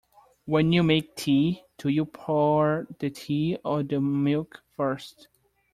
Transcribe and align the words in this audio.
When 0.45 0.73
you 0.73 0.81
make 0.81 1.15
tea, 1.15 1.61
do 1.77 1.87
you 1.87 2.05
pour 2.05 2.87
the 2.97 3.11
tea 3.11 3.59
or 3.63 3.83
the 3.83 4.01
milk 4.01 4.63
first? 4.75 5.27